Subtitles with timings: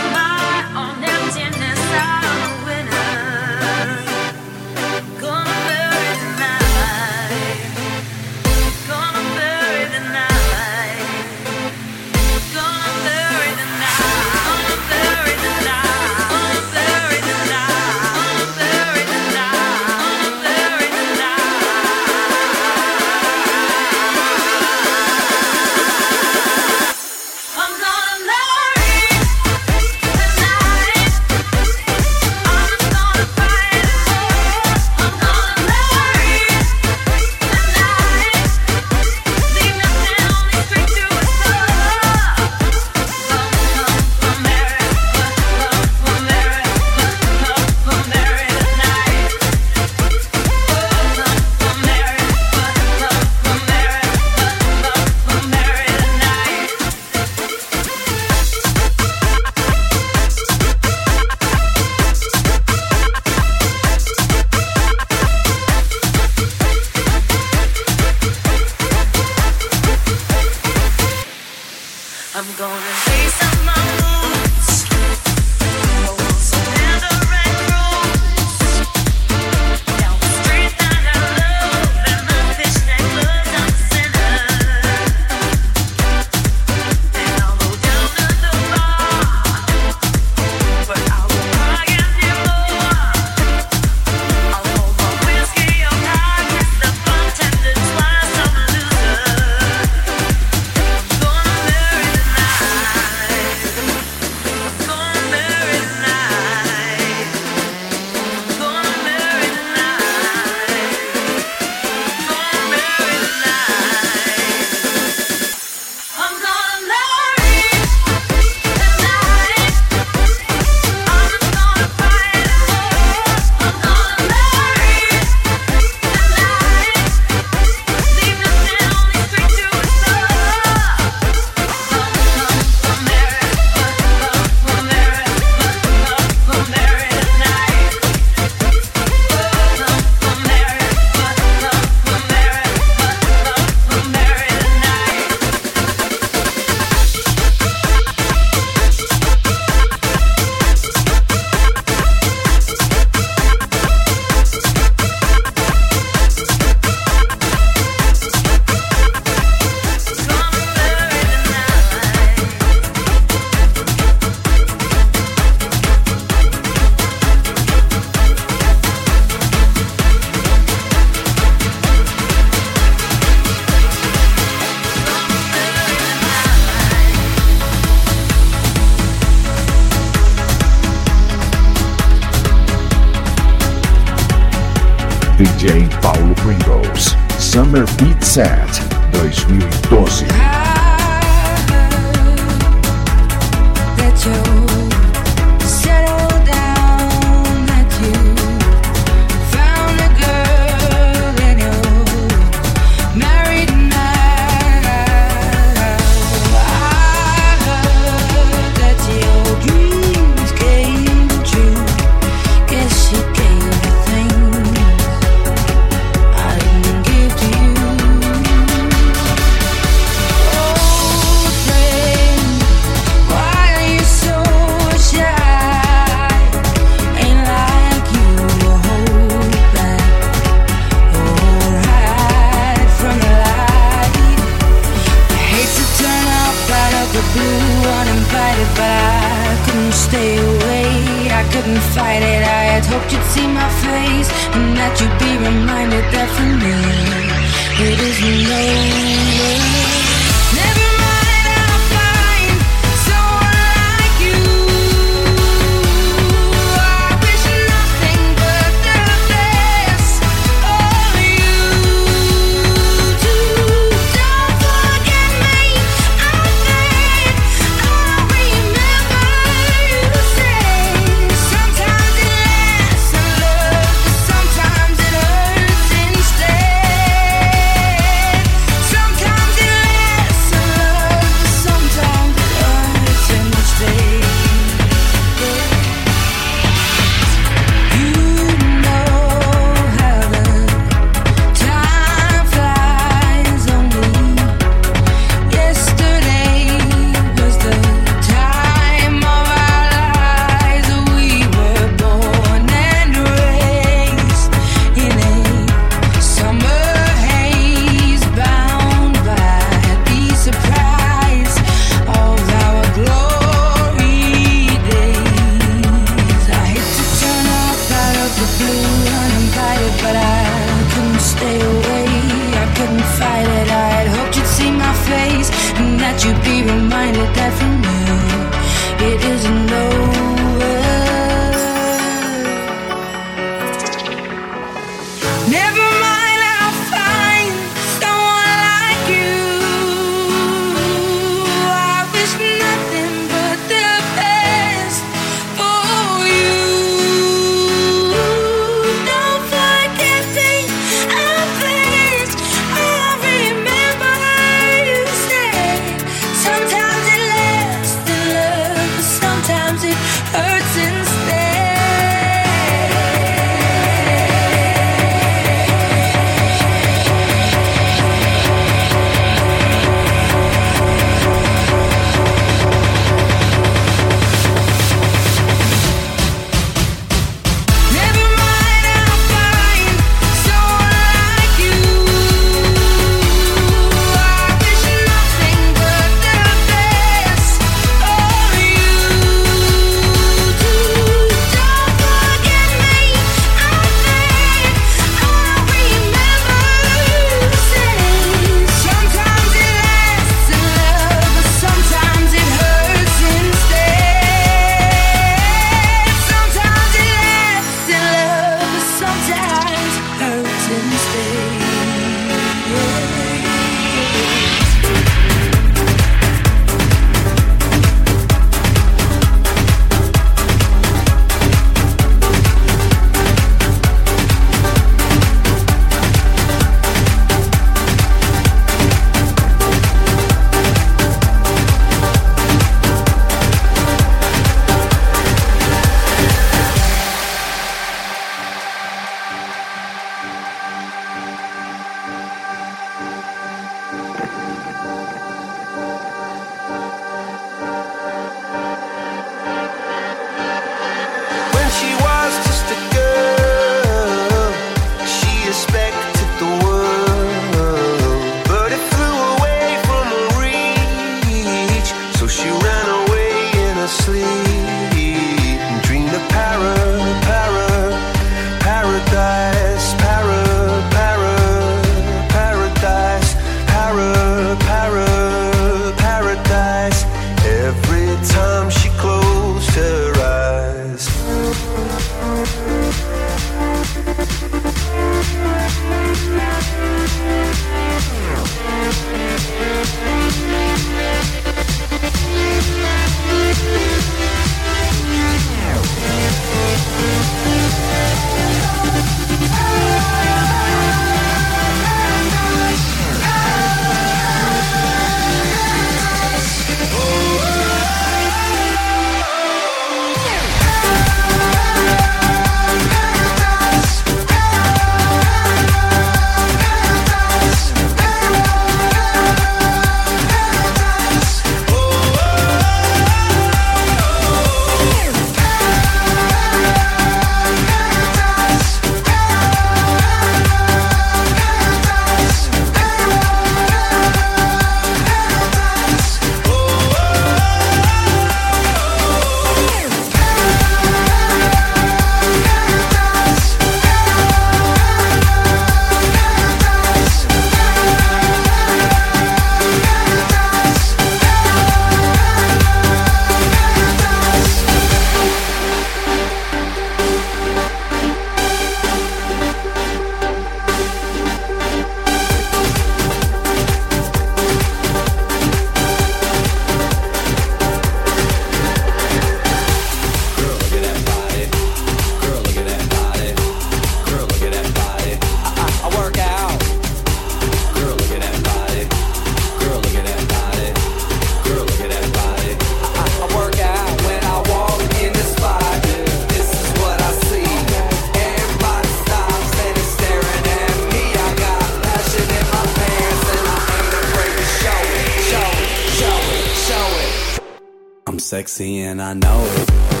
[598.21, 600.00] Sexy and I know it.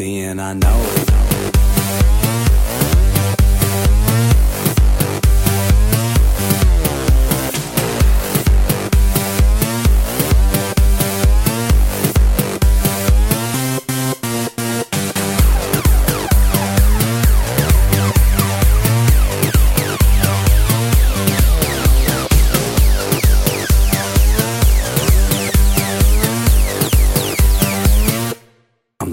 [0.00, 1.10] Sexy and I know it.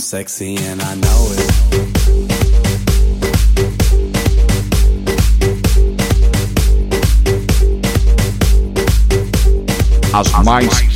[0.07, 0.55] sexy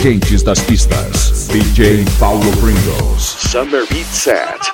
[0.02, 1.48] quentes das pistas.
[1.50, 3.36] DJ Paulo Pringles.
[3.38, 4.71] Summer Beat Set.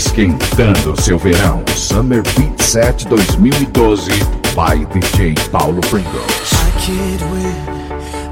[0.00, 1.62] Esquentando seu verão.
[1.76, 4.08] Summer Beat Set 2012
[4.54, 6.54] by DJ Paulo Pringles.
[6.54, 7.54] I can't win,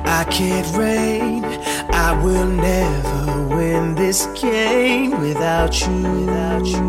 [0.07, 1.45] I can't reign.
[1.93, 5.93] I will never win this game without you,
[6.25, 6.81] without you,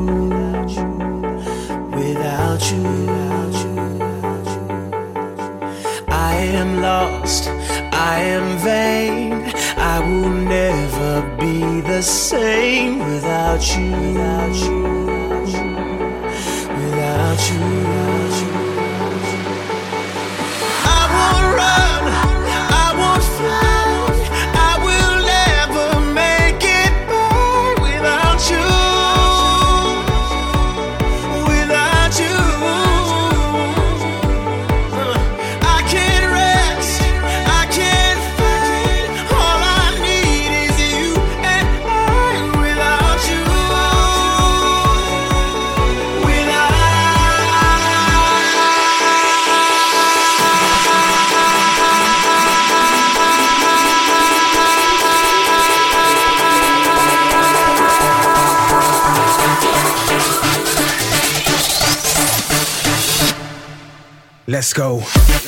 [1.93, 3.73] without you, without you.
[3.83, 6.05] Without you.
[6.07, 7.49] I am lost,
[7.91, 9.28] I am vain.
[9.79, 13.91] I will never be the same without you.
[13.91, 14.81] Without you.
[15.15, 16.79] Without you.
[16.83, 18.08] Without you.
[64.59, 65.38] Let's go.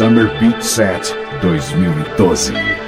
[0.00, 1.04] Summer Beat Set
[1.42, 2.79] 2012.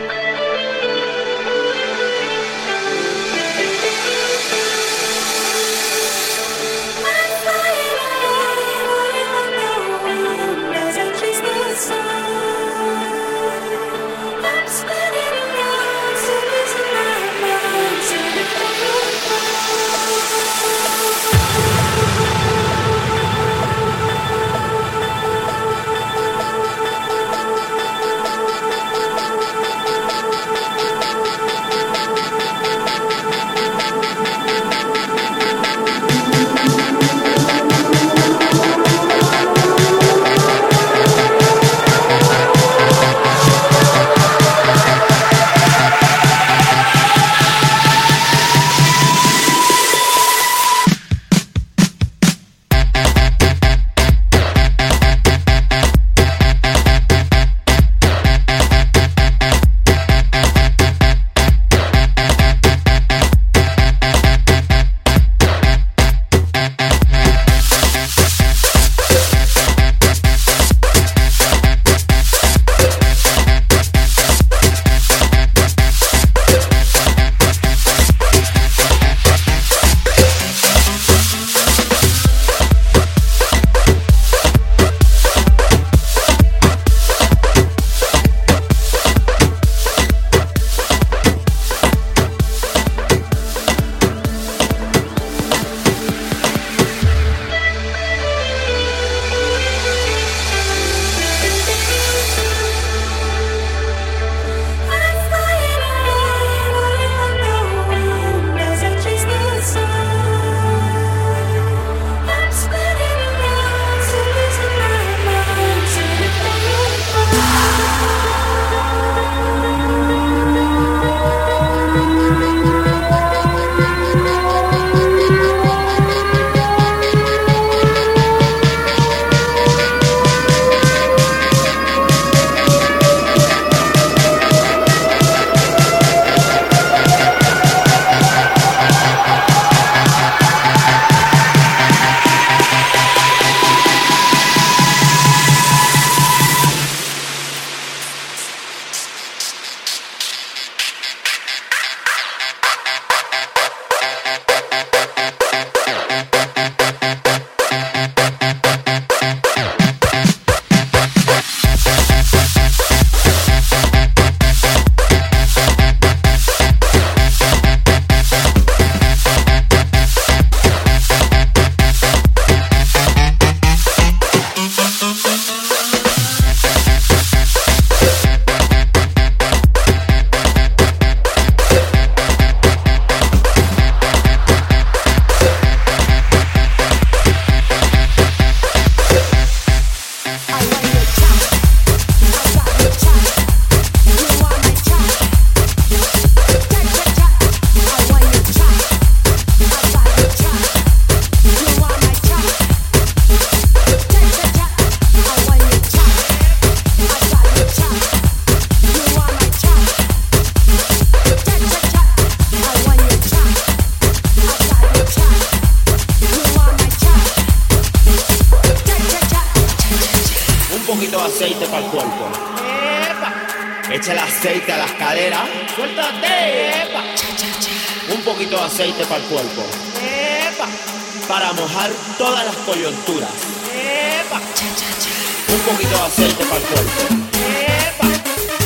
[235.72, 237.02] Un poquito de aceite para el cuerpo.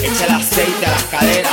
[0.02, 1.52] Echa el aceite a las caderas.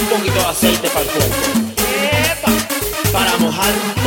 [0.00, 1.36] Un poquito de aceite para el cuerpo.
[3.12, 3.97] Para mojar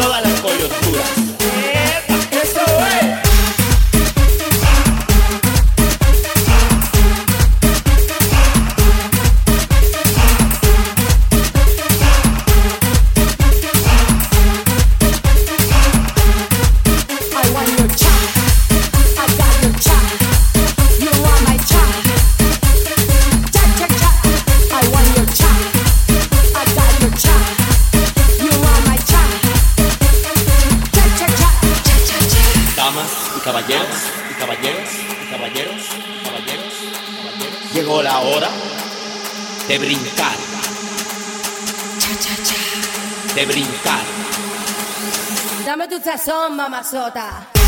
[46.61, 47.60] mamazota.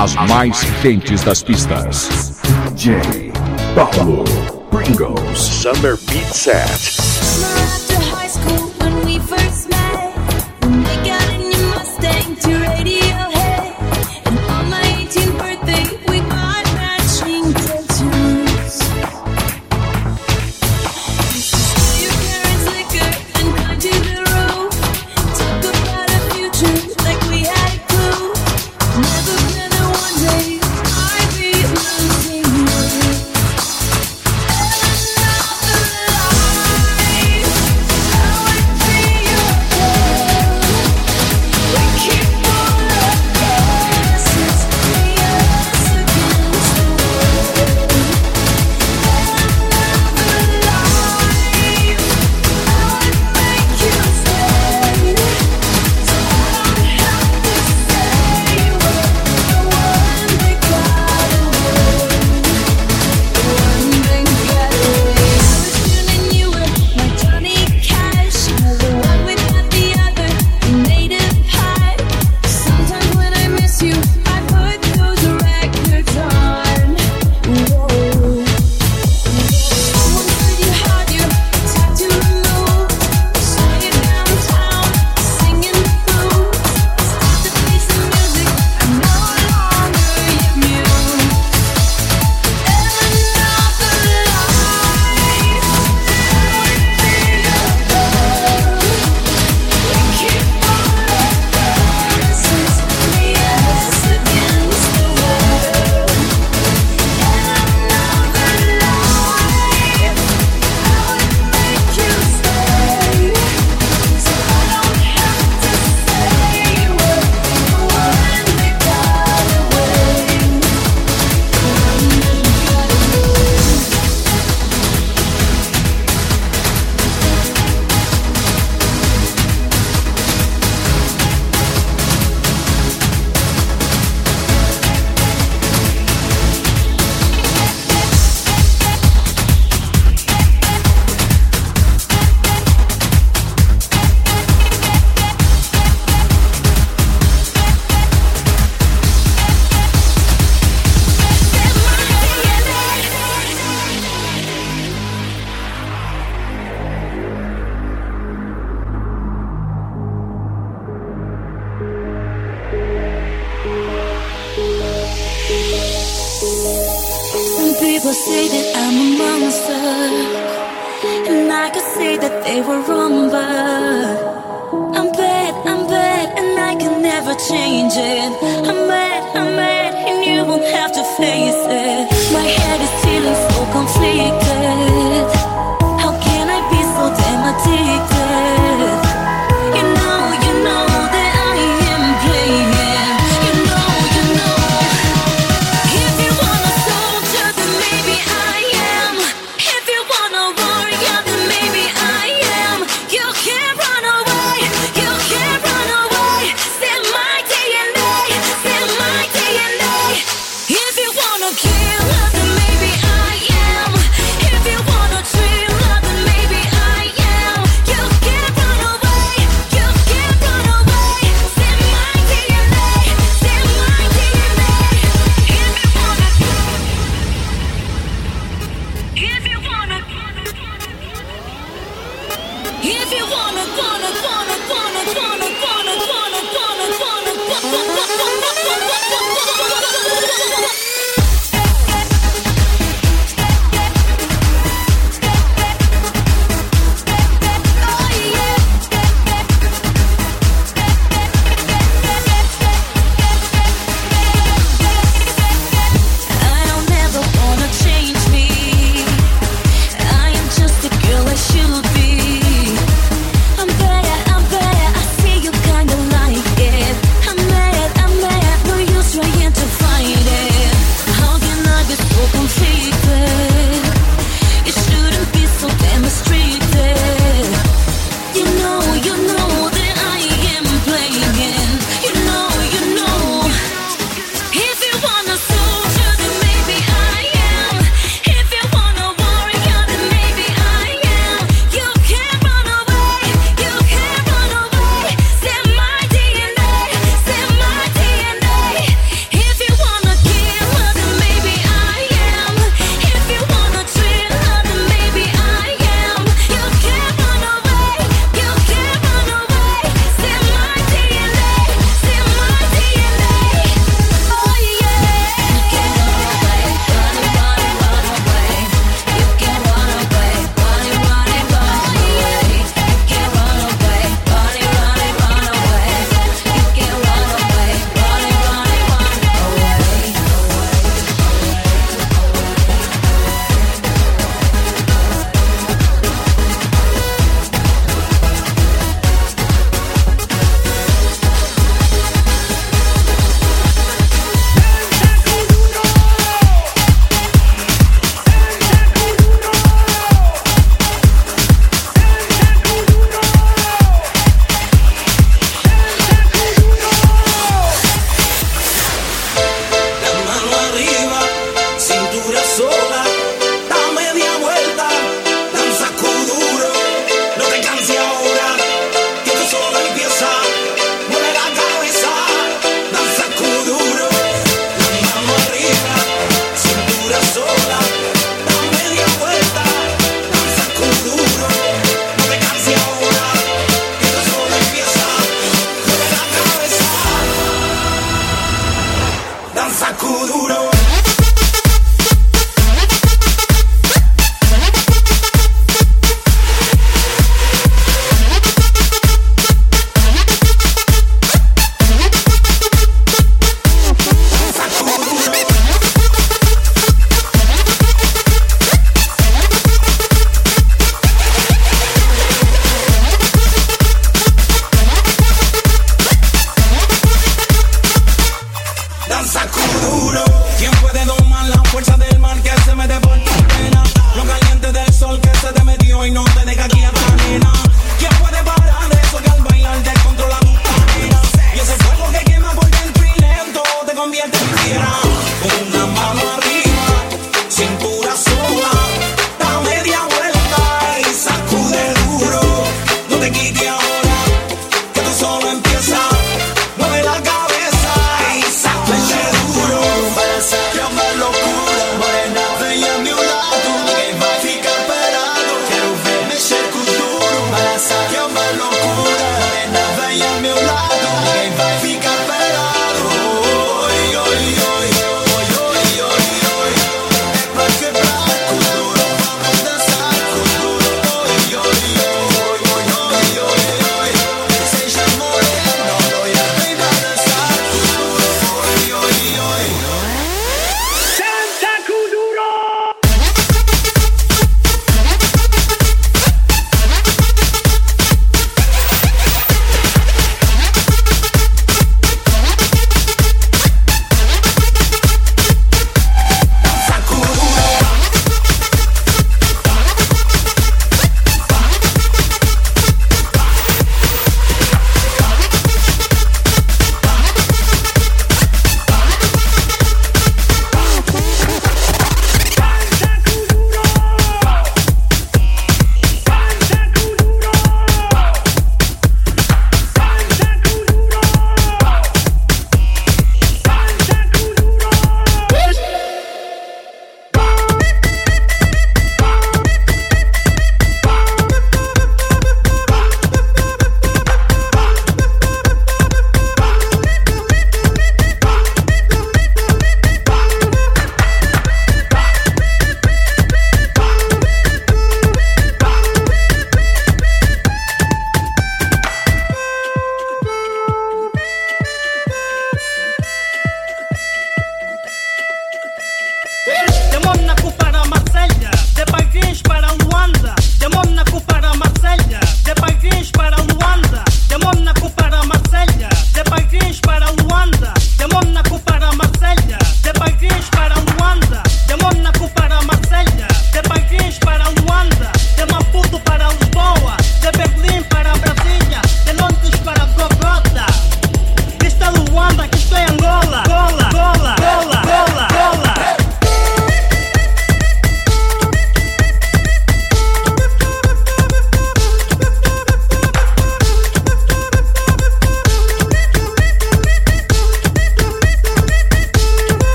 [0.00, 2.38] As mais quentes das pistas.
[2.76, 3.32] DJ
[3.74, 4.22] Paulo
[4.70, 7.17] Pringles Summer Beat Set.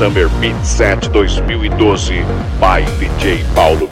[0.00, 2.24] Summer Beat Set 2012
[2.58, 3.89] by DJ Paulo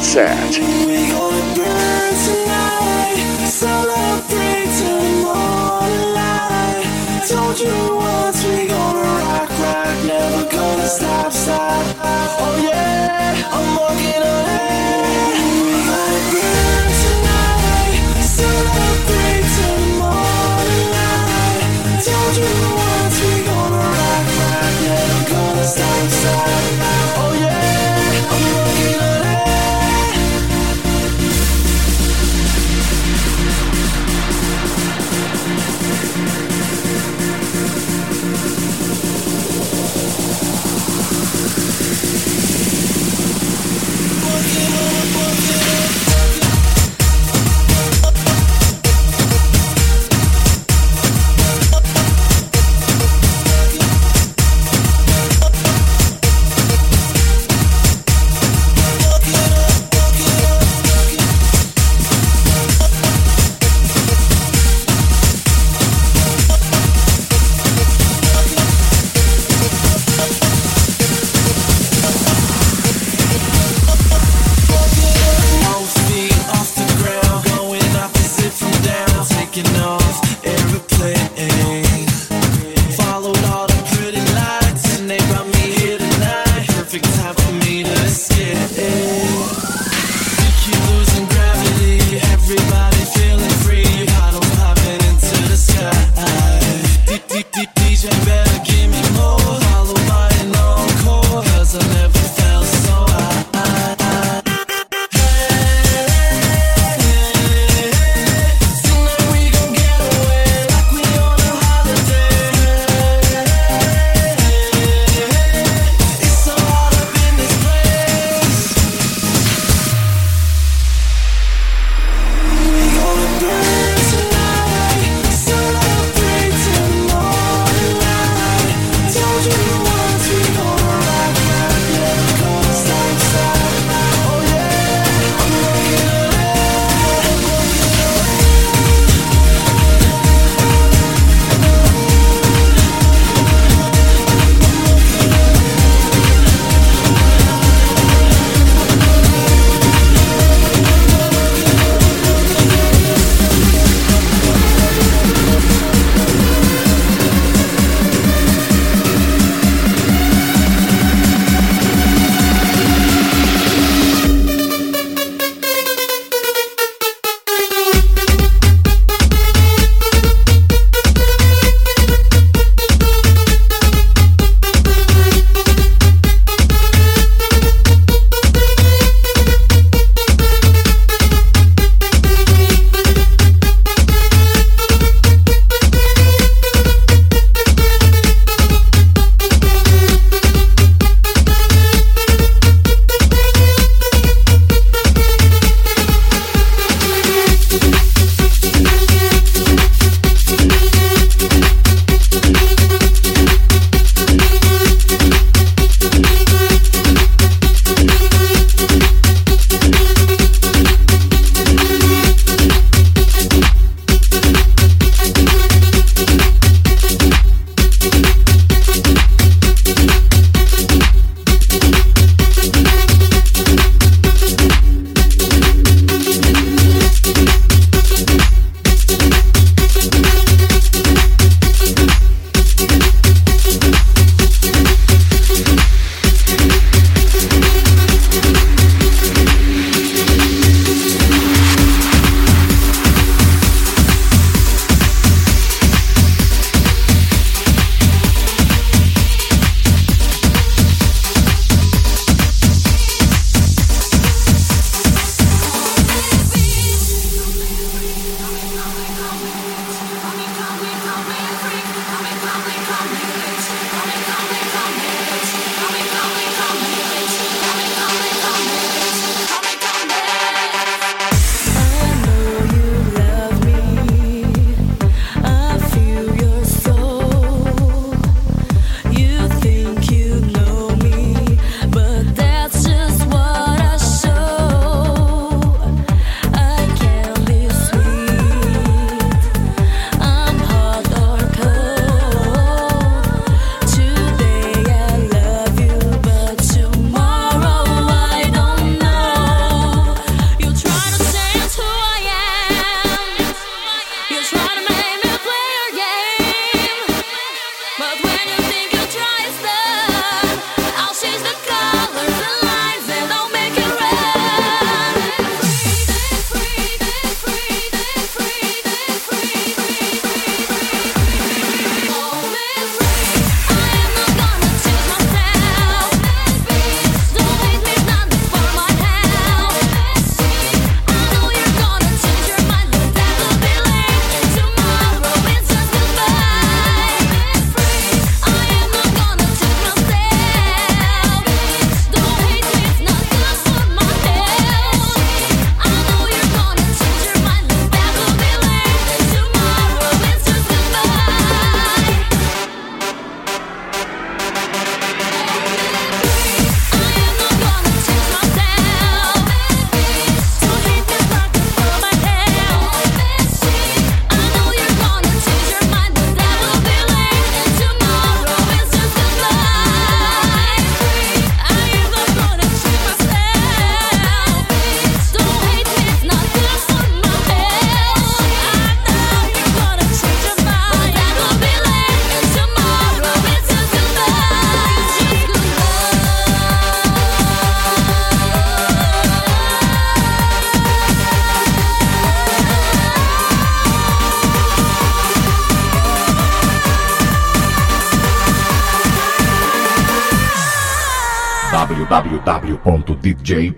[0.00, 0.87] Sat.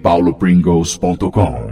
[0.02, 1.69] www.djpaulopringles.com